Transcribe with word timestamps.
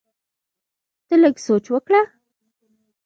ته 1.07 1.15
لږ 1.21 1.35
سوچ 1.45 1.65
وکړه! 1.73 2.01